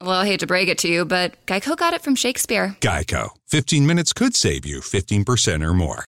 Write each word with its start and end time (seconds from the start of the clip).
Well, 0.00 0.12
I 0.12 0.26
hate 0.26 0.38
to 0.40 0.46
break 0.46 0.68
it 0.68 0.78
to 0.78 0.88
you, 0.88 1.04
but 1.04 1.34
Geico 1.46 1.76
got 1.76 1.92
it 1.92 2.02
from 2.02 2.14
Shakespeare. 2.14 2.76
Geico. 2.80 3.30
15 3.48 3.84
minutes 3.84 4.12
could 4.12 4.36
save 4.36 4.64
you 4.64 4.78
15% 4.80 5.60
or 5.60 5.74
more. 5.74 6.04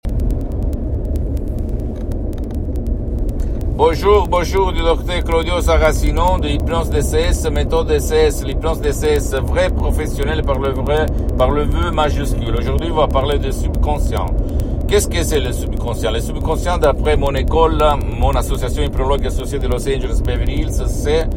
Bonjour, 3.76 4.28
bonjour 4.28 4.74
du 4.74 4.82
docteur 4.82 5.24
Claudio 5.24 5.60
Saracino 5.62 6.38
de 6.38 6.50
l'hypnose 6.50 6.92
DCS, 6.92 7.50
méthode 7.50 7.88
DCS, 7.88 8.44
l'hypnose 8.46 8.80
DCS, 8.80 9.34
vrai 9.42 9.72
professionnel 9.72 10.44
par 10.44 10.60
le 10.60 10.70
vrai, 10.70 11.08
par 11.36 11.50
le 11.50 11.64
vœu 11.64 11.90
majuscule. 11.90 12.56
Aujourd'hui, 12.60 12.92
on 12.92 12.96
va 12.96 13.08
parler 13.08 13.40
de 13.40 13.50
subconscient. 13.50 14.28
Qu'est-ce 14.88 15.08
que 15.08 15.24
c'est 15.24 15.40
le 15.40 15.52
subconscient? 15.52 16.12
Le 16.12 16.20
subconscient, 16.20 16.78
d'après 16.78 17.18
mon 17.18 17.34
école, 17.34 17.84
mon 18.20 18.32
association 18.36 18.84
hypnologue 18.84 19.26
associée 19.26 19.58
de 19.58 19.68
Los 19.68 19.88
Angeles 19.88 20.22
Beverly 20.24 20.62
Hills, 20.62 20.84
c'est 20.88 21.28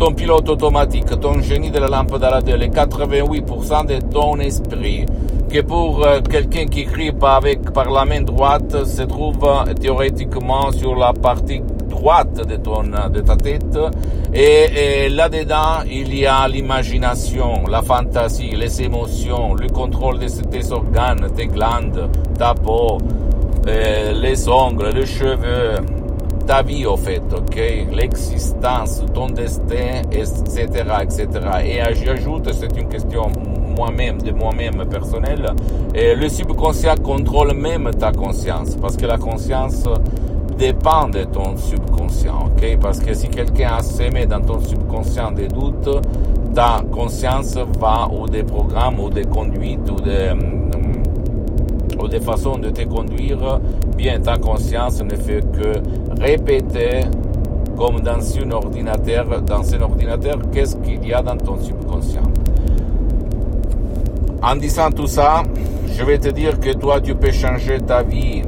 ton 0.00 0.14
pilote 0.14 0.48
automatique, 0.48 1.20
ton 1.20 1.42
génie 1.42 1.70
de 1.70 1.78
la 1.78 1.86
lampe 1.86 2.16
radio, 2.18 2.56
les 2.56 2.68
88% 2.70 3.86
de 3.86 3.98
ton 4.10 4.40
esprit, 4.40 5.04
que 5.52 5.60
pour 5.60 6.06
euh, 6.06 6.22
quelqu'un 6.22 6.64
qui 6.64 6.80
écrit 6.80 7.12
pas 7.12 7.36
avec 7.36 7.70
par 7.70 7.90
la 7.90 8.06
main 8.06 8.22
droite 8.22 8.86
se 8.86 9.02
trouve 9.02 9.36
euh, 9.44 9.74
théoriquement 9.74 10.72
sur 10.72 10.96
la 10.96 11.12
partie 11.12 11.60
droite 11.86 12.48
de, 12.48 12.56
ton, 12.56 12.84
de 12.84 13.20
ta 13.20 13.36
tête. 13.36 13.78
Et, 14.32 15.04
et 15.04 15.08
là-dedans, 15.10 15.82
il 15.86 16.16
y 16.16 16.24
a 16.24 16.48
l'imagination, 16.48 17.66
la 17.68 17.82
fantaisie, 17.82 18.52
les 18.56 18.80
émotions, 18.80 19.54
le 19.54 19.68
contrôle 19.68 20.18
de 20.18 20.28
tes 20.28 20.72
organes, 20.72 21.26
tes 21.36 21.46
glandes, 21.46 22.08
ta 22.38 22.54
peau, 22.54 22.96
euh, 23.68 24.12
les 24.14 24.48
ongles, 24.48 24.92
les 24.94 25.04
cheveux, 25.04 25.74
ta 26.50 26.62
vie 26.62 26.84
au 26.84 26.96
fait, 26.96 27.22
ok, 27.32 27.86
l'existence, 27.92 29.04
ton 29.14 29.28
destin, 29.28 30.02
etc., 30.10 30.66
etc. 31.00 31.28
Et 31.64 31.94
j'ajoute, 31.94 32.52
c'est 32.52 32.76
une 32.76 32.88
question 32.88 33.30
moi-même, 33.78 34.20
de 34.20 34.32
moi-même 34.32 34.84
personnelle, 34.90 35.54
et 35.94 36.16
le 36.16 36.28
subconscient 36.28 36.96
contrôle 36.96 37.54
même 37.54 37.88
ta 37.92 38.10
conscience, 38.10 38.74
parce 38.74 38.96
que 38.96 39.06
la 39.06 39.16
conscience 39.16 39.84
dépend 40.58 41.06
de 41.08 41.22
ton 41.22 41.56
subconscient, 41.56 42.46
ok? 42.46 42.78
Parce 42.80 42.98
que 42.98 43.14
si 43.14 43.28
quelqu'un 43.28 43.74
a 43.78 43.82
semé 43.84 44.26
dans 44.26 44.40
ton 44.40 44.58
subconscient 44.58 45.30
des 45.30 45.46
doutes, 45.46 46.00
ta 46.52 46.82
conscience 46.90 47.56
va 47.78 48.08
ou 48.10 48.26
des 48.26 48.42
programmes 48.42 48.98
ou 48.98 49.08
des 49.08 49.24
conduites 49.24 49.88
ou 49.88 50.00
des, 50.00 50.32
ou 52.02 52.08
des 52.08 52.20
façons 52.20 52.58
de 52.58 52.70
te 52.70 52.82
conduire, 52.82 53.60
bien 53.96 54.20
ta 54.20 54.36
conscience 54.38 55.02
ne 55.02 55.14
fait 55.16 55.42
que 55.52 55.80
répéter 56.20 57.00
comme 57.76 58.00
dans 58.00 58.20
un 58.38 58.50
ordinateur, 58.50 59.40
dans 59.42 59.74
un 59.74 59.80
ordinateur, 59.80 60.36
qu'est-ce 60.52 60.76
qu'il 60.76 61.06
y 61.06 61.14
a 61.14 61.22
dans 61.22 61.36
ton 61.36 61.58
subconscient. 61.58 62.30
En 64.42 64.56
disant 64.56 64.90
tout 64.90 65.06
ça, 65.06 65.42
je 65.92 66.04
vais 66.04 66.18
te 66.18 66.28
dire 66.28 66.58
que 66.60 66.72
toi, 66.72 67.00
tu 67.00 67.14
peux 67.14 67.30
changer 67.30 67.78
ta 67.80 68.02
vie, 68.02 68.42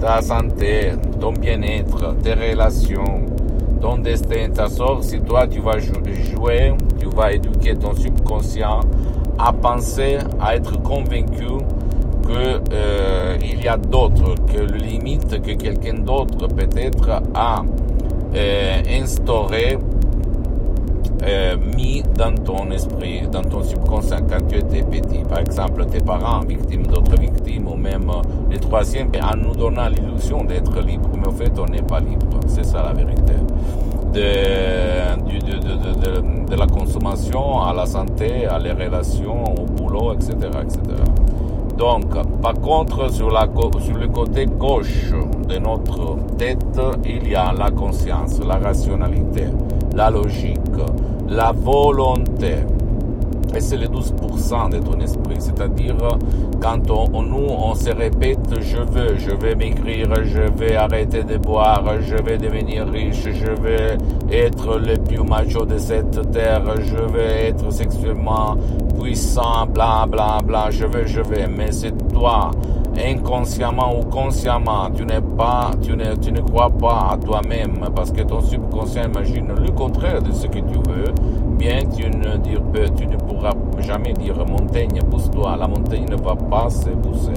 ta 0.00 0.22
santé, 0.22 0.92
ton 1.20 1.32
bien-être, 1.32 2.14
tes 2.22 2.34
relations, 2.34 3.22
ton 3.80 3.98
destin, 3.98 4.50
ta 4.54 4.68
sorte, 4.68 5.04
si 5.04 5.20
toi 5.20 5.46
tu 5.46 5.60
vas 5.60 5.78
jouer, 5.78 6.74
tu 6.98 7.06
vas 7.14 7.32
éduquer 7.32 7.74
ton 7.76 7.94
subconscient 7.94 8.80
à 9.38 9.52
penser, 9.52 10.18
à 10.40 10.56
être 10.56 10.80
convaincu 10.82 11.46
que 12.30 12.60
euh, 12.72 13.36
il 13.42 13.62
y 13.62 13.68
a 13.68 13.76
d'autres, 13.76 14.34
que 14.46 14.58
le 14.60 14.78
limite 14.78 15.42
que 15.42 15.52
quelqu'un 15.52 15.94
d'autre 15.94 16.46
peut-être 16.48 17.22
a 17.34 17.62
euh, 18.34 18.82
instauré 18.88 19.78
euh, 21.22 21.56
mis 21.76 22.02
dans 22.16 22.34
ton 22.34 22.70
esprit, 22.70 23.22
dans 23.30 23.42
ton 23.42 23.62
subconscient 23.62 24.20
quand 24.28 24.46
tu 24.48 24.58
étais 24.58 24.82
petit. 24.82 25.22
Par 25.28 25.40
exemple, 25.40 25.84
tes 25.86 26.00
parents, 26.00 26.40
victimes 26.40 26.86
d'autres 26.86 27.20
victimes, 27.20 27.66
ou 27.68 27.76
même 27.76 28.10
les 28.50 28.58
troisièmes, 28.58 29.10
en 29.22 29.36
nous 29.36 29.54
donnant 29.54 29.88
l'illusion 29.88 30.44
d'être 30.44 30.80
libre. 30.80 31.10
Mais 31.16 31.28
au 31.28 31.32
fait, 31.32 31.52
on 31.58 31.66
n'est 31.66 31.82
pas 31.82 32.00
libre. 32.00 32.40
C'est 32.46 32.64
ça 32.64 32.82
la 32.82 32.92
vérité. 32.92 33.34
De, 34.14 34.20
de, 36.48 36.56
la 36.56 36.66
consommation 36.66 37.62
à 37.62 37.72
la 37.72 37.86
santé, 37.86 38.46
à 38.46 38.58
les 38.58 38.72
relations, 38.72 39.44
au 39.56 39.66
boulot, 39.66 40.14
etc. 40.14 40.34
etc. 40.62 40.80
Donc, 41.80 42.14
par 42.42 42.52
contre, 42.60 43.10
sur, 43.10 43.30
le 43.30 44.08
côté 44.08 44.44
gauche 44.44 45.12
de 45.48 45.56
notre 45.56 46.18
tête, 46.36 46.78
il 47.06 47.26
y 47.26 47.34
a 47.34 47.54
la 47.54 47.70
conscience, 47.70 48.38
la 48.46 48.56
rationalité, 48.58 49.44
la 49.94 50.10
logique, 50.10 50.58
la 51.26 51.52
volonté. 51.52 52.56
Et 53.54 53.60
c'est 53.60 53.76
les 53.76 53.88
12% 53.88 54.70
de 54.70 54.78
ton 54.78 55.00
esprit. 55.00 55.36
C'est-à-dire, 55.38 55.96
quand 56.60 56.90
on, 56.90 57.74
se 57.74 57.90
répète, 57.90 58.38
je 58.60 58.76
veux, 58.76 59.16
je 59.16 59.30
vais 59.30 59.54
maigrir, 59.54 60.08
je 60.24 60.42
vais 60.56 60.76
arrêter 60.76 61.24
de 61.24 61.36
boire, 61.36 61.84
je 62.00 62.16
vais 62.16 62.38
devenir 62.38 62.86
riche, 62.86 63.24
je 63.24 63.50
vais 63.62 63.98
être 64.30 64.78
le 64.78 64.96
plus 64.96 65.22
macho 65.22 65.64
de 65.64 65.78
cette 65.78 66.30
terre, 66.30 66.62
je 66.80 67.12
vais 67.12 67.48
être 67.48 67.72
sexuellement 67.72 68.56
puissant, 69.00 69.66
bla, 69.66 70.06
bla, 70.06 70.38
bla, 70.44 70.70
je 70.70 70.84
vais, 70.86 71.06
je 71.06 71.20
vais. 71.20 71.46
Mais 71.48 71.72
c'est 71.72 71.96
toi, 72.08 72.50
inconsciemment 72.98 73.98
ou 73.98 74.04
consciemment, 74.04 74.90
tu 74.94 75.04
n'es 75.04 75.20
pas, 75.20 75.70
tu 75.82 75.96
ne, 75.96 76.14
tu 76.16 76.32
ne 76.32 76.40
crois 76.40 76.70
pas 76.70 77.10
à 77.12 77.16
toi-même 77.16 77.88
parce 77.94 78.10
que 78.10 78.22
ton 78.22 78.40
subconscient 78.40 79.04
imagine 79.04 79.48
le 79.48 79.70
contraire 79.72 80.22
de 80.22 80.32
ce 80.32 80.46
que 80.46 80.58
tu 80.58 80.78
veux. 80.88 81.14
Bien, 81.60 81.80
tu 81.94 82.08
ne, 82.08 82.38
dire, 82.38 82.62
tu 82.96 83.06
ne 83.06 83.18
pourras 83.18 83.52
jamais 83.80 84.14
dire 84.14 84.34
montagne, 84.46 84.98
pousse-toi. 85.10 85.56
La 85.58 85.68
montagne 85.68 86.06
ne 86.08 86.16
va 86.16 86.34
pas 86.34 86.70
se 86.70 86.88
pousser. 86.88 87.34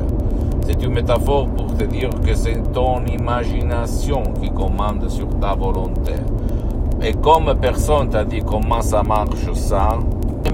C'est 0.66 0.81
une 0.81 0.94
métaphore 0.94 1.50
pour 1.50 1.75
te 1.75 1.84
dire 1.84 2.09
que 2.25 2.34
c'est 2.34 2.72
ton 2.72 3.06
imagination 3.06 4.23
qui 4.41 4.50
commande 4.50 5.09
sur 5.09 5.28
ta 5.41 5.56
volonté. 5.56 6.13
Et 7.01 7.11
comme 7.16 7.53
personne 7.59 8.07
t'a 8.11 8.23
dit 8.23 8.39
comment 8.39 8.81
ça 8.81 9.03
marche 9.03 9.51
ça, 9.56 10.00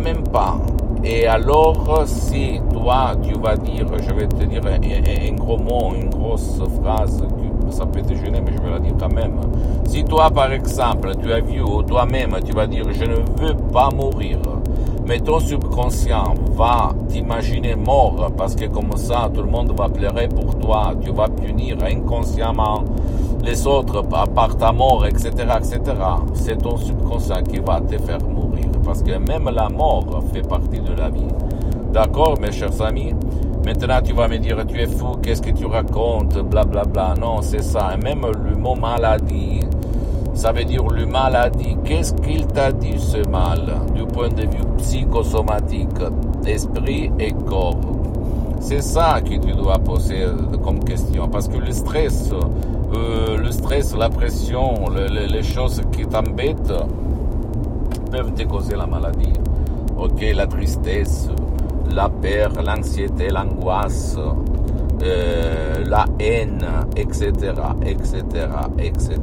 même 0.03 0.24
pas. 0.24 0.57
Et 1.03 1.28
alors, 1.28 2.06
si 2.07 2.59
toi, 2.74 3.12
tu 3.22 3.38
vas 3.40 3.56
dire, 3.56 3.86
je 4.01 4.13
vais 4.16 4.28
te 4.28 4.46
dire 4.46 4.63
un, 4.66 5.36
gros 5.36 5.59
mot, 5.59 5.94
une 5.96 6.09
grosse 6.09 6.59
phrase, 6.81 7.24
ça 7.72 7.85
peut 7.85 8.02
te 8.02 8.13
gêner, 8.13 8.41
mais 8.41 8.52
je 8.56 8.62
vais 8.62 8.69
la 8.69 8.80
dire 8.80 8.94
quand 9.00 9.13
même. 9.13 9.40
Si 9.88 10.03
toi, 10.03 10.30
par 10.30 10.52
exemple, 10.52 11.12
tu 11.22 11.31
as 11.31 11.40
vu, 11.40 11.62
ou 11.62 11.84
toi-même, 11.84 12.35
tu 12.46 12.53
vas 12.53 12.68
dire, 12.68 12.85
je 12.91 13.06
ne 13.06 13.16
veux 13.16 13.56
pas 13.72 13.90
mourir, 13.90 14.40
mais 15.07 15.19
ton 15.19 15.40
subconscient 15.40 16.34
va 16.52 16.91
t'imaginer 17.07 17.75
mort, 17.75 18.31
parce 18.38 18.56
que 18.56 18.66
comme 18.66 18.96
ça, 18.96 19.30
tout 19.34 19.41
le 19.41 19.50
monde 19.50 19.72
va 19.78 19.90
pleurer 19.90 20.28
pour 20.28 20.57
toi, 20.57 20.94
tu 21.02 21.12
vas 21.12 21.28
punir 21.28 21.78
inconsciemment 21.84 22.84
les 23.44 23.66
autres 23.66 24.03
par 24.03 24.57
ta 24.57 24.72
mort, 24.72 25.06
etc., 25.06 25.30
etc. 25.57 25.80
C'est 26.34 26.57
ton 26.57 26.78
subconscient 26.78 27.44
qui 27.44 27.59
va 27.59 27.80
te 27.81 27.97
faire 27.97 28.19
mourir 28.22 28.40
parce 28.90 29.03
que 29.03 29.12
même 29.12 29.50
la 29.53 29.69
mort 29.69 30.03
fait 30.34 30.41
partie 30.41 30.80
de 30.80 30.94
la 30.97 31.09
vie. 31.09 31.28
D'accord, 31.94 32.40
mes 32.41 32.51
chers 32.51 32.81
amis? 32.81 33.13
Maintenant, 33.66 34.02
tu 34.02 34.14
vas 34.14 34.28
me 34.28 34.38
dire, 34.38 34.58
tu 34.68 34.80
es 34.80 34.88
fou, 34.88 35.18
qu'est-ce 35.22 35.42
que 35.42 35.52
tu 35.52 35.66
racontes, 35.66 36.38
blablabla. 36.38 36.84
Bla, 36.86 37.14
bla. 37.14 37.14
Non, 37.19 37.42
c'est 37.42 37.62
ça. 37.62 37.95
même 38.01 38.25
le 38.44 38.56
mot 38.56 38.75
maladie, 38.75 39.60
ça 40.33 40.51
veut 40.51 40.63
dire 40.63 40.88
le 40.88 41.06
maladie. 41.06 41.75
Qu'est-ce 41.83 42.13
qu'il 42.13 42.48
t'a 42.48 42.72
dit, 42.72 42.98
ce 42.98 43.28
mal, 43.28 43.75
du 43.94 44.06
point 44.06 44.30
de 44.30 44.44
vue 44.44 44.66
psychosomatique, 44.78 45.89
esprit 46.45 47.12
et 47.19 47.31
corps? 47.31 47.75
C'est 48.62 48.81
ça 48.81 49.22
que 49.22 49.36
tu 49.36 49.54
dois 49.54 49.80
poser 49.80 50.25
comme 50.63 50.83
question. 50.83 51.28
Parce 51.28 51.48
que 51.48 51.57
le 51.57 51.72
stress, 51.72 52.31
euh, 52.94 53.38
le 53.38 53.51
stress, 53.51 53.95
la 53.95 54.10
pression, 54.10 54.74
les 54.89 55.44
choses 55.44 55.81
qui 55.92 56.06
t'embêtent, 56.06 56.74
peuvent 58.12 58.33
te 58.33 58.44
causer 58.44 58.75
la 58.75 58.88
maladie. 58.88 59.33
Ok, 59.98 60.25
la 60.33 60.48
tristesse, 60.48 61.30
la 61.94 62.09
peur, 62.09 62.51
l'anxiété, 62.63 63.30
l'angoisse, 63.30 64.18
euh, 65.03 65.83
la 65.86 66.06
haine, 66.19 66.65
etc., 66.95 67.31
etc., 67.86 68.24
etc. 68.77 69.18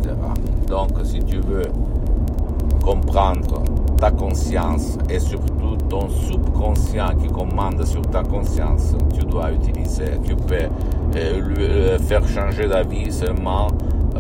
Donc, 0.67 0.91
si 1.05 1.21
tu 1.21 1.39
veux 1.39 1.71
comprendre 2.83 3.63
ta 3.99 4.11
conscience 4.11 4.99
et 5.11 5.19
surtout 5.19 5.77
ton 5.89 6.09
subconscient 6.09 7.17
qui 7.21 7.29
commande 7.29 7.85
sur 7.85 8.03
ta 8.03 8.23
conscience, 8.23 8.95
tu 9.15 9.25
dois 9.25 9.53
utiliser. 9.53 10.19
Tu 10.25 10.35
peux 10.37 10.55
euh, 11.17 11.41
lui, 11.41 11.65
euh, 11.65 11.99
faire 11.99 12.27
changer 12.29 12.69
d'avis 12.69 13.13
seulement 13.13 13.69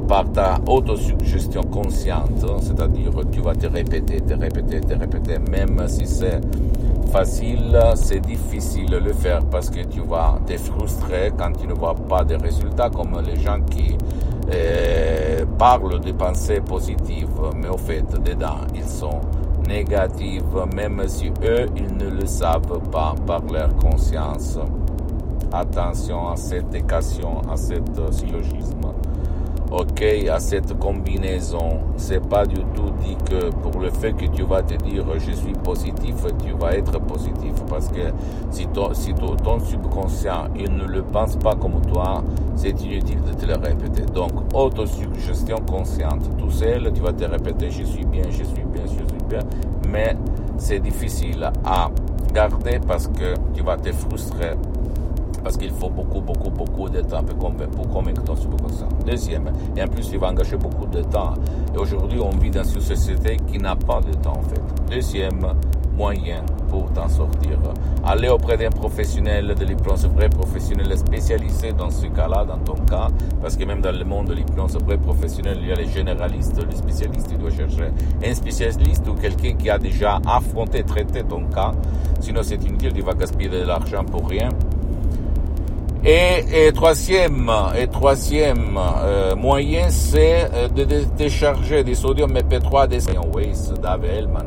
par 0.08 0.31
ta 0.32 0.58
autosuggestion 0.67 1.62
consciente, 1.62 2.44
c'est-à-dire 2.61 3.11
tu 3.32 3.41
vas 3.41 3.55
te 3.55 3.67
répéter, 3.67 4.20
te 4.20 4.35
répéter, 4.35 4.81
te 4.81 4.94
répéter, 4.94 5.38
même 5.38 5.82
si 5.88 6.06
c'est 6.06 6.41
facile, 7.11 7.79
c'est 7.94 8.20
difficile 8.20 8.91
de 8.91 8.99
le 8.99 9.12
faire 9.12 9.44
parce 9.47 9.70
que 9.70 9.81
tu 9.81 10.00
vas 10.00 10.38
te 10.47 10.56
frustrer 10.56 11.32
quand 11.37 11.53
tu 11.53 11.67
ne 11.67 11.75
vois 11.75 11.94
pas 11.94 12.25
de 12.25 12.37
résultats 12.37 12.91
comme 12.91 13.20
les 13.25 13.41
gens 13.41 13.61
qui 13.61 13.97
euh, 14.53 15.44
parlent 15.58 16.00
de 16.00 16.12
pensées 16.12 16.61
positives, 16.61 17.29
mais 17.56 17.69
au 17.69 17.79
fait, 17.79 18.05
dedans, 18.23 18.59
ils 18.75 18.85
sont 18.85 19.20
négatifs, 19.67 20.43
même 20.75 21.02
si 21.09 21.29
eux, 21.43 21.67
ils 21.76 21.97
ne 21.97 22.09
le 22.09 22.26
savent 22.26 22.81
pas 22.93 23.14
par 23.26 23.43
leur 23.52 23.75
conscience. 23.76 24.59
Attention 25.52 26.29
à 26.29 26.37
cette 26.37 26.75
équation, 26.75 27.41
à 27.50 27.56
cet 27.56 28.12
syllogisme 28.12 28.86
ok, 29.70 30.02
à 30.30 30.40
cette 30.40 30.78
combinaison. 30.78 31.80
C'est 31.96 32.26
pas 32.26 32.46
du 32.46 32.56
tout 32.74 32.90
dit 33.00 33.16
que 33.28 33.50
pour 33.50 33.80
le 33.80 33.90
fait 33.90 34.12
que 34.12 34.26
tu 34.26 34.42
vas 34.42 34.62
te 34.62 34.74
dire 34.74 35.04
je 35.18 35.32
suis 35.32 35.52
positif, 35.52 36.14
tu 36.44 36.52
vas 36.52 36.72
être 36.74 36.98
positif 37.00 37.52
parce 37.68 37.88
que 37.88 38.12
si 38.50 38.66
ton, 38.68 38.94
si 38.94 39.14
ton, 39.14 39.58
subconscient 39.60 40.48
il 40.56 40.72
ne 40.72 40.84
le 40.84 41.02
pense 41.02 41.36
pas 41.36 41.54
comme 41.54 41.80
toi, 41.92 42.22
c'est 42.54 42.80
inutile 42.82 43.20
de 43.22 43.32
te 43.32 43.46
le 43.46 43.54
répéter. 43.54 44.02
Donc, 44.12 44.32
autosuggestion 44.54 45.58
consciente, 45.68 46.36
tout 46.38 46.50
seul, 46.50 46.92
tu 46.92 47.00
vas 47.00 47.12
te 47.12 47.24
répéter 47.24 47.70
je 47.70 47.84
suis 47.84 48.04
bien, 48.04 48.24
je 48.30 48.44
suis 48.44 48.64
bien, 48.72 48.82
je 48.84 48.90
suis 48.90 49.24
bien, 49.28 49.40
mais 49.88 50.16
c'est 50.58 50.80
difficile 50.80 51.50
à 51.64 51.90
garder 52.32 52.80
parce 52.86 53.08
que 53.08 53.34
tu 53.54 53.62
vas 53.62 53.76
te 53.76 53.92
frustrer 53.92 54.54
parce 55.46 55.58
qu'il 55.58 55.70
faut 55.70 55.90
beaucoup, 55.90 56.20
beaucoup, 56.20 56.50
beaucoup 56.50 56.88
de 56.88 57.02
temps 57.02 57.22
pour 57.22 57.88
convaincre 57.88 58.25
ton 58.25 58.34
subconscient. 58.34 58.88
Deuxième, 59.06 59.52
et 59.76 59.82
en 59.84 59.87
plus, 59.87 60.10
il 60.12 60.19
va 60.19 60.31
engager 60.31 60.56
beaucoup 60.56 60.87
de 60.87 61.02
temps. 61.02 61.34
Et 61.72 61.78
aujourd'hui, 61.78 62.19
on 62.19 62.31
vit 62.31 62.50
dans 62.50 62.64
une 62.64 62.81
société 62.81 63.37
qui 63.46 63.56
n'a 63.58 63.76
pas 63.76 64.00
de 64.00 64.12
temps, 64.14 64.38
en 64.38 64.43
fait. 64.43 64.60
Deuxième 64.90 65.54
moyen 65.96 66.43
pour 66.69 66.93
t'en 66.93 67.08
sortir. 67.08 67.58
Aller 68.04 68.28
auprès 68.28 68.56
d'un 68.56 68.70
professionnel 68.70 69.54
de 69.54 69.64
l'hypnose, 69.64 70.06
vrai 70.06 70.28
professionnel 70.28 70.98
spécialisé 70.98 71.72
dans 71.72 71.90
ce 71.90 72.06
cas-là, 72.06 72.44
dans 72.44 72.58
ton 72.58 72.84
cas, 72.84 73.06
parce 73.40 73.56
que 73.56 73.64
même 73.64 73.81
dans 73.81 73.96
le 73.96 74.04
monde 74.04 74.26
de 74.26 74.34
l'hypnose 74.34 74.76
vrai 74.84 74.99
professionnel, 74.99 75.58
il 75.62 75.69
y 75.69 75.72
a 75.72 75.76
les 75.76 75.88
généralistes, 75.88 76.60
les 76.69 76.76
spécialistes, 76.76 77.28
tu 77.31 77.37
dois 77.37 77.50
chercher 77.50 77.90
un 78.25 78.34
spécialiste 78.34 79.06
ou 79.08 79.14
quelqu'un 79.14 79.54
qui 79.54 79.70
a 79.70 79.78
déjà 79.78 80.20
affronté, 80.26 80.82
traité 80.82 81.22
ton 81.22 81.44
cas. 81.46 81.72
Sinon, 82.20 82.42
c'est 82.42 82.62
inutile, 82.64 82.92
tu 82.92 83.02
vas 83.02 83.14
gaspiller 83.14 83.49
de 83.49 83.64
l'argent 83.64 84.04
pour 84.04 84.28
rien. 84.28 84.49
Et, 86.08 86.70
troisième, 86.73 87.50
et 87.76 87.88
troisième 87.88 88.79
euh, 88.79 89.35
moyen, 89.35 89.91
c'est 89.91 90.49
euh, 90.55 90.69
de, 90.69 90.85
décharger 91.17 91.82
des 91.82 91.97
sodium 91.97 92.32
MP3 92.32 92.87
des 92.87 93.00
Waze 93.35 93.75
d'Avelman. 93.82 94.47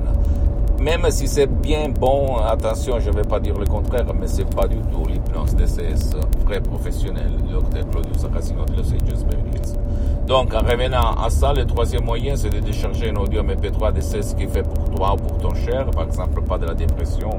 Même 0.79 1.05
si 1.09 1.27
c'est 1.27 1.47
bien 1.47 1.89
bon, 1.89 2.37
attention, 2.37 3.01
je 3.01 3.09
ne 3.09 3.15
vais 3.15 3.23
pas 3.23 3.41
dire 3.41 3.59
le 3.59 3.65
contraire, 3.65 4.05
mais 4.17 4.27
c'est 4.27 4.49
pas 4.55 4.67
du 4.67 4.77
tout 4.77 5.03
l'hypnose 5.09 5.53
DCS 5.53 6.15
vrai 6.45 6.61
professionnel 6.61 7.33
du 7.45 7.51
docteur 7.51 7.89
Claudius 7.89 8.19
Saracino 8.19 8.63
de 8.63 8.77
Los 8.77 8.93
Angeles 8.93 9.25
Donc, 10.25 10.53
en 10.53 10.59
revenant 10.59 11.21
à 11.21 11.29
ça, 11.29 11.51
le 11.51 11.65
troisième 11.65 12.05
moyen, 12.05 12.37
c'est 12.37 12.51
de 12.51 12.61
décharger 12.61 13.09
un 13.09 13.17
audio 13.17 13.43
MP3 13.43 13.91
DCS 13.91 14.33
qui 14.33 14.47
fait 14.47 14.63
pour 14.63 14.89
toi 14.91 15.13
ou 15.15 15.17
pour 15.17 15.37
ton 15.39 15.53
cher, 15.55 15.87
par 15.91 16.05
exemple, 16.05 16.41
pas 16.41 16.57
de 16.57 16.67
la 16.67 16.73
dépression, 16.73 17.31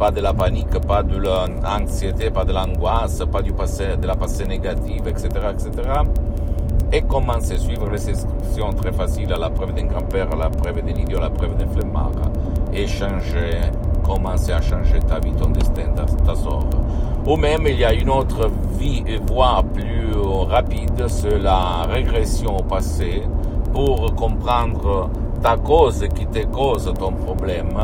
pas 0.00 0.10
de 0.10 0.22
la 0.22 0.32
panique, 0.32 0.78
pas 0.88 1.02
de 1.02 1.18
l'anxiété, 1.18 2.30
pas 2.30 2.46
de 2.46 2.54
l'angoisse, 2.54 3.22
pas 3.30 3.42
du 3.42 3.52
passé, 3.52 3.98
de 4.00 4.06
la 4.06 4.16
passé 4.16 4.46
négative, 4.46 5.06
etc., 5.06 5.28
etc. 5.52 5.70
Et 6.90 7.02
commencer 7.02 7.56
à 7.56 7.58
suivre 7.58 7.90
les 7.90 8.08
instructions 8.08 8.72
très 8.72 8.92
faciles 8.92 9.30
à 9.30 9.36
la 9.36 9.50
preuve 9.50 9.74
d'un 9.74 9.84
grand-père, 9.84 10.32
à 10.32 10.36
la 10.36 10.48
preuve 10.48 10.80
d'un 10.80 10.98
idiot, 10.98 11.18
à 11.18 11.24
la 11.24 11.30
preuve 11.30 11.54
d'un 11.58 11.66
flemmard? 11.66 12.12
Et 12.72 12.86
changer, 12.86 13.60
commencer 14.02 14.52
à 14.52 14.62
changer 14.62 15.00
ta 15.00 15.20
vie, 15.20 15.32
ton 15.32 15.50
destin, 15.50 15.92
ta, 15.94 16.06
ta. 16.06 16.32
Ou 17.26 17.36
même, 17.36 17.66
il 17.66 17.78
y 17.78 17.84
a 17.84 17.92
une 17.92 18.08
autre 18.08 18.50
vie, 18.78 19.04
voie 19.26 19.62
plus 19.74 20.14
rapide, 20.48 21.04
c'est 21.08 21.38
la 21.38 21.82
régression 21.82 22.56
au 22.56 22.62
passé 22.62 23.24
pour 23.74 24.14
comprendre 24.14 25.10
ta 25.42 25.56
cause 25.56 26.06
qui 26.14 26.26
te 26.26 26.44
cause 26.46 26.92
ton 26.98 27.12
problème, 27.12 27.76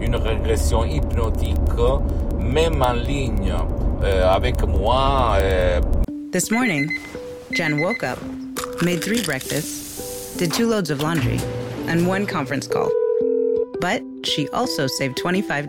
une 0.00 0.16
régression 0.16 0.84
hypnotique, 0.84 1.58
même 2.38 2.82
en 2.82 2.94
ligne 2.94 3.52
euh, 4.02 4.28
avec 4.28 4.66
moi. 4.66 5.36
Euh... 5.40 5.80
This 6.32 6.50
morning, 6.50 6.88
Jen 7.52 7.80
woke 7.80 8.02
up, 8.02 8.18
made 8.82 9.02
three 9.02 9.22
breakfasts, 9.22 10.36
did 10.36 10.52
two 10.52 10.66
loads 10.68 10.90
of 10.90 11.02
laundry, 11.02 11.38
and 11.88 12.06
one 12.06 12.26
conference 12.26 12.66
call. 12.66 12.90
But 13.80 14.02
she 14.24 14.48
also 14.48 14.86
saved 14.86 15.18
$25 15.18 15.68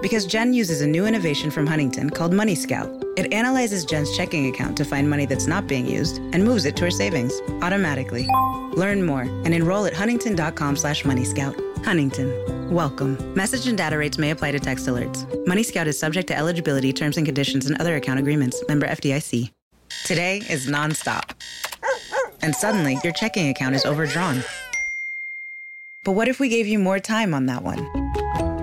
because 0.00 0.26
Jen 0.26 0.54
uses 0.54 0.80
a 0.80 0.86
new 0.86 1.06
innovation 1.06 1.50
from 1.50 1.66
Huntington 1.66 2.10
called 2.10 2.32
Money 2.32 2.54
Scout. 2.54 2.90
It 3.16 3.32
analyzes 3.32 3.84
Jen's 3.84 4.16
checking 4.16 4.48
account 4.48 4.76
to 4.76 4.84
find 4.84 5.08
money 5.08 5.26
that's 5.26 5.46
not 5.46 5.66
being 5.66 5.86
used 5.86 6.18
and 6.32 6.44
moves 6.44 6.64
it 6.64 6.76
to 6.76 6.84
her 6.84 6.90
savings 6.90 7.40
automatically. 7.62 8.26
Learn 8.74 9.04
more 9.04 9.22
and 9.22 9.54
enroll 9.54 9.86
at 9.86 9.94
huntington.com 9.94 10.76
slash 10.76 11.02
moneyscout. 11.02 11.54
Huntington. 11.84 12.70
Welcome. 12.70 13.34
Message 13.34 13.66
and 13.66 13.78
data 13.78 13.96
rates 13.96 14.18
may 14.18 14.30
apply 14.30 14.52
to 14.52 14.60
text 14.60 14.86
alerts. 14.86 15.26
Money 15.46 15.62
Scout 15.62 15.86
is 15.86 15.98
subject 15.98 16.28
to 16.28 16.36
eligibility, 16.36 16.92
terms 16.92 17.16
and 17.16 17.26
conditions, 17.26 17.66
and 17.66 17.80
other 17.80 17.96
account 17.96 18.20
agreements. 18.20 18.62
Member 18.68 18.86
FDIC. 18.86 19.50
Today 20.04 20.42
is 20.48 20.66
nonstop. 20.66 21.30
And 22.42 22.54
suddenly, 22.54 22.98
your 23.02 23.12
checking 23.12 23.48
account 23.48 23.74
is 23.74 23.84
overdrawn. 23.84 24.44
But 26.04 26.12
what 26.12 26.28
if 26.28 26.38
we 26.40 26.48
gave 26.48 26.66
you 26.66 26.78
more 26.78 26.98
time 26.98 27.34
on 27.34 27.46
that 27.46 27.62
one? 27.62 28.07